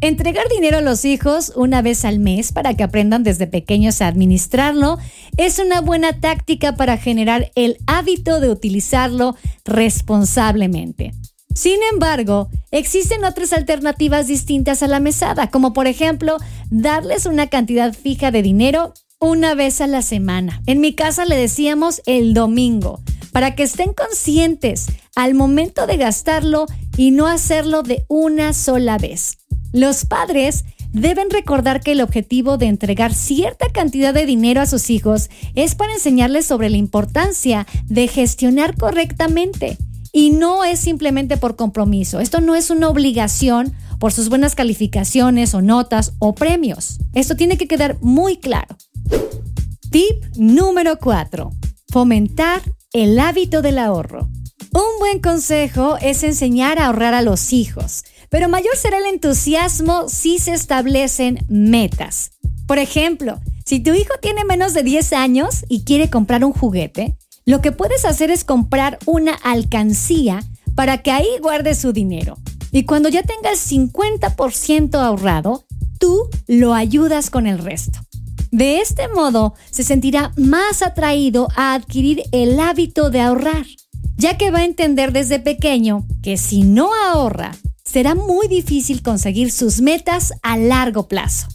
Entregar 0.00 0.46
dinero 0.48 0.78
a 0.78 0.80
los 0.80 1.04
hijos 1.04 1.52
una 1.56 1.82
vez 1.82 2.04
al 2.04 2.20
mes 2.20 2.52
para 2.52 2.74
que 2.74 2.84
aprendan 2.84 3.24
desde 3.24 3.48
pequeños 3.48 4.00
a 4.00 4.06
administrarlo 4.06 4.98
es 5.36 5.58
una 5.58 5.80
buena 5.80 6.20
táctica 6.20 6.76
para 6.76 6.98
generar 6.98 7.50
el 7.56 7.78
hábito 7.88 8.38
de 8.38 8.48
utilizarlo 8.48 9.34
responsablemente. 9.64 11.14
Sin 11.52 11.80
embargo, 11.92 12.48
existen 12.70 13.24
otras 13.24 13.52
alternativas 13.52 14.28
distintas 14.28 14.84
a 14.84 14.86
la 14.86 15.00
mesada, 15.00 15.50
como 15.50 15.72
por 15.72 15.88
ejemplo 15.88 16.36
darles 16.70 17.26
una 17.26 17.48
cantidad 17.48 17.92
fija 17.92 18.30
de 18.30 18.42
dinero 18.42 18.94
una 19.18 19.56
vez 19.56 19.80
a 19.80 19.88
la 19.88 20.02
semana. 20.02 20.62
En 20.66 20.80
mi 20.80 20.94
casa 20.94 21.24
le 21.24 21.36
decíamos 21.36 22.02
el 22.06 22.34
domingo, 22.34 23.00
para 23.32 23.56
que 23.56 23.64
estén 23.64 23.92
conscientes 23.94 24.86
al 25.16 25.34
momento 25.34 25.88
de 25.88 25.96
gastarlo 25.96 26.66
y 26.96 27.10
no 27.10 27.26
hacerlo 27.26 27.82
de 27.82 28.04
una 28.08 28.52
sola 28.52 28.96
vez. 28.96 29.37
Los 29.72 30.04
padres 30.04 30.64
deben 30.92 31.30
recordar 31.30 31.80
que 31.80 31.92
el 31.92 32.00
objetivo 32.00 32.56
de 32.56 32.66
entregar 32.66 33.12
cierta 33.12 33.68
cantidad 33.70 34.14
de 34.14 34.26
dinero 34.26 34.60
a 34.60 34.66
sus 34.66 34.88
hijos 34.90 35.28
es 35.54 35.74
para 35.74 35.92
enseñarles 35.92 36.46
sobre 36.46 36.70
la 36.70 36.78
importancia 36.78 37.66
de 37.84 38.08
gestionar 38.08 38.76
correctamente 38.76 39.76
y 40.12 40.30
no 40.30 40.64
es 40.64 40.80
simplemente 40.80 41.36
por 41.36 41.56
compromiso. 41.56 42.20
Esto 42.20 42.40
no 42.40 42.54
es 42.54 42.70
una 42.70 42.88
obligación 42.88 43.74
por 43.98 44.12
sus 44.12 44.28
buenas 44.28 44.54
calificaciones 44.54 45.54
o 45.54 45.60
notas 45.60 46.14
o 46.18 46.34
premios. 46.34 46.98
Esto 47.12 47.36
tiene 47.36 47.58
que 47.58 47.68
quedar 47.68 47.98
muy 48.00 48.38
claro. 48.38 48.76
Tip 49.90 50.24
número 50.36 50.98
4. 50.98 51.50
Fomentar 51.90 52.62
el 52.92 53.18
hábito 53.18 53.60
del 53.60 53.78
ahorro. 53.78 54.28
Un 54.72 54.98
buen 54.98 55.20
consejo 55.20 55.96
es 56.00 56.22
enseñar 56.22 56.78
a 56.78 56.86
ahorrar 56.86 57.14
a 57.14 57.22
los 57.22 57.52
hijos 57.52 58.04
pero 58.30 58.48
mayor 58.48 58.76
será 58.76 58.98
el 58.98 59.06
entusiasmo 59.06 60.08
si 60.08 60.38
se 60.38 60.52
establecen 60.52 61.44
metas. 61.48 62.32
Por 62.66 62.78
ejemplo, 62.78 63.40
si 63.64 63.80
tu 63.80 63.92
hijo 63.94 64.14
tiene 64.20 64.44
menos 64.44 64.74
de 64.74 64.82
10 64.82 65.12
años 65.12 65.64
y 65.68 65.84
quiere 65.84 66.10
comprar 66.10 66.44
un 66.44 66.52
juguete, 66.52 67.16
lo 67.44 67.60
que 67.60 67.72
puedes 67.72 68.04
hacer 68.04 68.30
es 68.30 68.44
comprar 68.44 68.98
una 69.06 69.34
alcancía 69.34 70.42
para 70.74 70.98
que 70.98 71.10
ahí 71.10 71.28
guarde 71.40 71.74
su 71.74 71.92
dinero. 71.92 72.36
Y 72.72 72.84
cuando 72.84 73.08
ya 73.08 73.22
tenga 73.22 73.50
el 73.50 73.58
50% 73.58 74.94
ahorrado, 74.98 75.64
tú 75.98 76.28
lo 76.46 76.74
ayudas 76.74 77.30
con 77.30 77.46
el 77.46 77.58
resto. 77.58 78.00
De 78.50 78.80
este 78.80 79.08
modo, 79.08 79.54
se 79.70 79.82
sentirá 79.82 80.32
más 80.36 80.82
atraído 80.82 81.48
a 81.56 81.74
adquirir 81.74 82.22
el 82.32 82.58
hábito 82.60 83.10
de 83.10 83.20
ahorrar, 83.20 83.66
ya 84.16 84.38
que 84.38 84.50
va 84.50 84.60
a 84.60 84.64
entender 84.64 85.12
desde 85.12 85.40
pequeño 85.40 86.06
que 86.22 86.36
si 86.36 86.62
no 86.62 86.90
ahorra, 86.94 87.52
será 87.90 88.14
muy 88.14 88.48
difícil 88.48 89.02
conseguir 89.02 89.50
sus 89.50 89.80
metas 89.80 90.34
a 90.42 90.58
largo 90.58 91.08
plazo. 91.08 91.48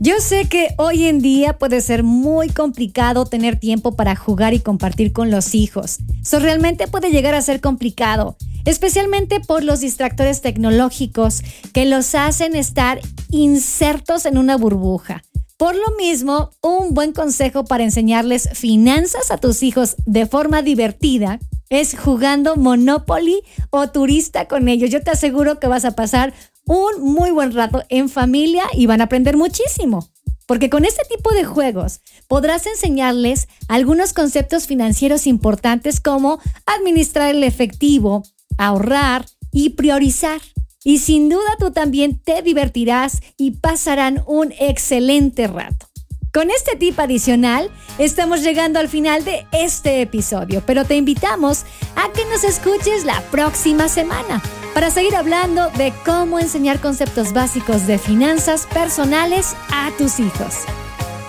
Yo 0.00 0.14
sé 0.18 0.48
que 0.48 0.74
hoy 0.78 1.04
en 1.04 1.20
día 1.20 1.58
puede 1.58 1.80
ser 1.80 2.02
muy 2.02 2.48
complicado 2.48 3.26
tener 3.26 3.60
tiempo 3.60 3.94
para 3.94 4.16
jugar 4.16 4.54
y 4.54 4.60
compartir 4.60 5.12
con 5.12 5.30
los 5.30 5.54
hijos. 5.54 5.98
Eso 6.22 6.38
realmente 6.40 6.88
puede 6.88 7.10
llegar 7.10 7.34
a 7.34 7.42
ser 7.42 7.60
complicado, 7.60 8.36
especialmente 8.64 9.40
por 9.40 9.62
los 9.62 9.80
distractores 9.80 10.40
tecnológicos 10.40 11.42
que 11.72 11.84
los 11.84 12.14
hacen 12.14 12.56
estar 12.56 13.00
insertos 13.30 14.24
en 14.26 14.38
una 14.38 14.56
burbuja. 14.56 15.22
Por 15.62 15.76
lo 15.76 15.96
mismo, 15.96 16.50
un 16.60 16.92
buen 16.92 17.12
consejo 17.12 17.64
para 17.64 17.84
enseñarles 17.84 18.48
finanzas 18.52 19.30
a 19.30 19.38
tus 19.38 19.62
hijos 19.62 19.94
de 20.06 20.26
forma 20.26 20.60
divertida 20.60 21.38
es 21.68 21.96
jugando 21.96 22.56
Monopoly 22.56 23.42
o 23.70 23.88
turista 23.88 24.48
con 24.48 24.66
ellos. 24.66 24.90
Yo 24.90 25.04
te 25.04 25.12
aseguro 25.12 25.60
que 25.60 25.68
vas 25.68 25.84
a 25.84 25.94
pasar 25.94 26.34
un 26.66 27.00
muy 27.04 27.30
buen 27.30 27.52
rato 27.52 27.84
en 27.90 28.08
familia 28.08 28.64
y 28.72 28.86
van 28.86 29.02
a 29.02 29.04
aprender 29.04 29.36
muchísimo. 29.36 30.10
Porque 30.48 30.68
con 30.68 30.84
este 30.84 31.04
tipo 31.08 31.30
de 31.30 31.44
juegos 31.44 32.00
podrás 32.26 32.66
enseñarles 32.66 33.46
algunos 33.68 34.14
conceptos 34.14 34.66
financieros 34.66 35.28
importantes 35.28 36.00
como 36.00 36.40
administrar 36.66 37.32
el 37.32 37.44
efectivo, 37.44 38.24
ahorrar 38.58 39.26
y 39.52 39.70
priorizar. 39.70 40.40
Y 40.84 40.98
sin 40.98 41.28
duda 41.28 41.56
tú 41.58 41.70
también 41.70 42.18
te 42.18 42.42
divertirás 42.42 43.20
y 43.36 43.52
pasarán 43.52 44.22
un 44.26 44.52
excelente 44.58 45.46
rato. 45.46 45.86
Con 46.32 46.50
este 46.50 46.76
tip 46.76 46.98
adicional, 46.98 47.70
estamos 47.98 48.42
llegando 48.42 48.80
al 48.80 48.88
final 48.88 49.22
de 49.22 49.46
este 49.52 50.00
episodio, 50.00 50.62
pero 50.64 50.86
te 50.86 50.96
invitamos 50.96 51.64
a 51.94 52.10
que 52.10 52.24
nos 52.24 52.42
escuches 52.42 53.04
la 53.04 53.20
próxima 53.30 53.88
semana 53.88 54.42
para 54.72 54.90
seguir 54.90 55.14
hablando 55.14 55.68
de 55.76 55.92
cómo 56.06 56.40
enseñar 56.40 56.80
conceptos 56.80 57.34
básicos 57.34 57.86
de 57.86 57.98
finanzas 57.98 58.66
personales 58.72 59.54
a 59.70 59.90
tus 59.98 60.18
hijos. 60.20 60.54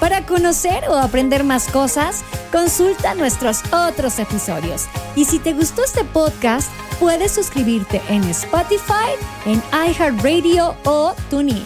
Para 0.04 0.26
conocer 0.26 0.84
o 0.89 0.98
aprender 0.98 1.46
más 1.46 1.70
cosas, 1.70 2.26
consulta 2.52 3.16
nuestros 3.16 3.62
otros 3.72 4.20
episodios. 4.20 4.88
Y 5.16 5.24
si 5.24 5.39
te 5.39 5.54
gustó 5.54 5.82
este 5.82 6.04
podcast, 6.04 6.70
puedes 7.00 7.32
suscribirte 7.32 8.02
en 8.10 8.22
Spotify, 8.26 9.16
en 9.46 9.63
iHeartRadio 9.72 10.76
o 10.84 11.16
TuneIn. 11.30 11.63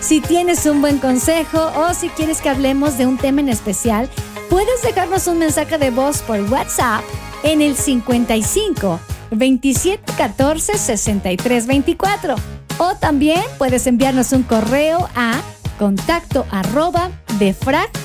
Si 0.00 0.20
tienes 0.20 0.66
un 0.66 0.80
buen 0.80 0.98
consejo 0.98 1.70
o 1.76 1.94
si 1.94 2.08
quieres 2.08 2.42
que 2.42 2.48
hablemos 2.48 2.98
de 2.98 3.06
un 3.06 3.16
tema 3.16 3.42
en 3.42 3.48
especial, 3.48 4.10
puedes 4.50 4.82
dejarnos 4.82 5.28
un 5.28 5.38
mensaje 5.38 5.78
de 5.78 5.92
voz 5.92 6.22
por 6.22 6.40
WhatsApp 6.50 7.04
en 7.44 7.62
el 7.62 7.76
55 7.76 8.98
27 9.30 10.14
14 10.18 10.76
63 10.76 11.66
24. 11.68 12.34
O 12.78 12.96
también 12.96 13.40
puedes 13.56 13.86
enviarnos 13.86 14.32
un 14.32 14.42
correo 14.42 15.08
a 15.14 15.40
contacto 15.78 16.44
arroba 16.50 17.12
defrag.mx. 17.38 17.96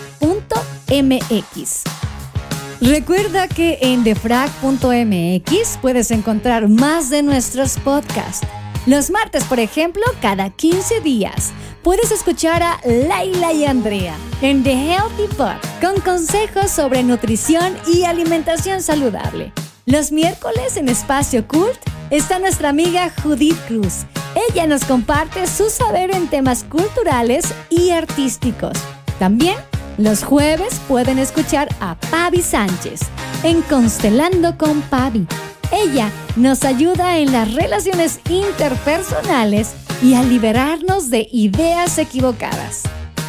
Recuerda 2.81 3.47
que 3.47 3.77
en 3.81 4.03
defrag.mx 4.03 5.77
puedes 5.81 6.09
encontrar 6.11 6.67
más 6.67 7.09
de 7.09 7.21
nuestros 7.21 7.77
podcasts. 7.77 8.47
Los 8.87 9.11
martes, 9.11 9.43
por 9.43 9.59
ejemplo, 9.59 10.01
cada 10.21 10.49
15 10.49 11.01
días 11.01 11.51
puedes 11.83 12.11
escuchar 12.11 12.63
a 12.63 12.79
Laila 12.83 13.53
y 13.53 13.65
Andrea 13.65 14.15
en 14.41 14.63
The 14.63 14.73
Healthy 14.73 15.27
Pot 15.37 15.57
con 15.79 16.01
consejos 16.01 16.71
sobre 16.71 17.03
nutrición 17.03 17.77
y 17.87 18.03
alimentación 18.05 18.81
saludable. 18.81 19.53
Los 19.85 20.11
miércoles 20.11 20.77
en 20.77 20.89
Espacio 20.89 21.47
Cult 21.47 21.77
está 22.09 22.39
nuestra 22.39 22.69
amiga 22.69 23.11
Judith 23.21 23.57
Cruz. 23.67 24.05
Ella 24.49 24.65
nos 24.65 24.85
comparte 24.85 25.45
su 25.45 25.69
saber 25.69 26.09
en 26.15 26.27
temas 26.27 26.63
culturales 26.63 27.53
y 27.69 27.91
artísticos. 27.91 28.73
También 29.21 29.57
los 29.99 30.23
jueves 30.23 30.81
pueden 30.87 31.19
escuchar 31.19 31.69
a 31.79 31.93
Pavi 32.09 32.41
Sánchez 32.41 33.01
en 33.43 33.61
Constelando 33.61 34.57
con 34.57 34.81
Pavi. 34.81 35.27
Ella 35.71 36.09
nos 36.37 36.65
ayuda 36.65 37.19
en 37.19 37.31
las 37.31 37.53
relaciones 37.53 38.19
interpersonales 38.31 39.73
y 40.01 40.15
a 40.15 40.23
liberarnos 40.23 41.11
de 41.11 41.27
ideas 41.31 41.99
equivocadas. 41.99 42.81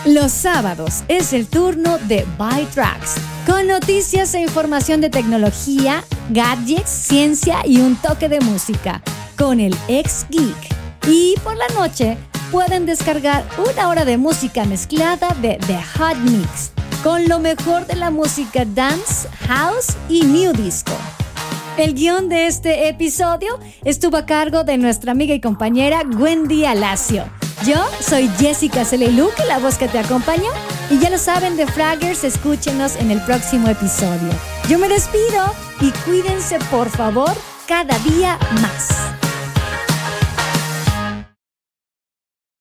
Los 0.06 0.32
sábados 0.32 1.04
es 1.08 1.34
el 1.34 1.46
turno 1.46 1.98
de 1.98 2.24
Buy 2.38 2.64
Tracks, 2.72 3.16
con 3.46 3.66
noticias 3.66 4.32
e 4.32 4.40
información 4.40 5.02
de 5.02 5.10
tecnología, 5.10 6.04
gadgets, 6.30 6.88
ciencia 6.88 7.66
y 7.66 7.80
un 7.80 7.96
toque 7.96 8.30
de 8.30 8.40
música, 8.40 9.02
con 9.36 9.60
el 9.60 9.76
ex 9.88 10.24
geek. 10.30 10.56
Y 11.06 11.34
por 11.44 11.54
la 11.54 11.68
noche 11.78 12.16
pueden 12.52 12.84
descargar 12.84 13.44
una 13.66 13.88
hora 13.88 14.04
de 14.04 14.18
música 14.18 14.64
mezclada 14.66 15.34
de 15.40 15.58
The 15.66 15.80
Hot 15.96 16.18
Mix, 16.18 16.70
con 17.02 17.26
lo 17.26 17.38
mejor 17.38 17.86
de 17.86 17.96
la 17.96 18.10
música 18.10 18.66
dance, 18.66 19.26
house 19.48 19.96
y 20.10 20.22
new 20.22 20.52
disco. 20.52 20.92
El 21.78 21.94
guion 21.94 22.28
de 22.28 22.46
este 22.46 22.88
episodio 22.88 23.58
estuvo 23.84 24.18
a 24.18 24.26
cargo 24.26 24.64
de 24.64 24.76
nuestra 24.76 25.12
amiga 25.12 25.34
y 25.34 25.40
compañera 25.40 26.02
Wendy 26.02 26.66
Alacio. 26.66 27.24
Yo 27.64 27.82
soy 28.00 28.28
Jessica 28.38 28.84
que 28.84 29.46
la 29.48 29.58
voz 29.58 29.78
que 29.78 29.88
te 29.88 29.98
acompaña. 29.98 30.50
Y 30.90 30.98
ya 30.98 31.08
lo 31.08 31.16
saben 31.16 31.56
de 31.56 31.66
Fraggers, 31.66 32.22
escúchenos 32.22 32.96
en 32.96 33.10
el 33.10 33.22
próximo 33.22 33.68
episodio. 33.68 34.28
Yo 34.68 34.78
me 34.78 34.90
despido 34.90 35.54
y 35.80 35.90
cuídense 36.04 36.58
por 36.70 36.90
favor 36.90 37.32
cada 37.66 37.98
día 38.00 38.38
más. 38.60 39.21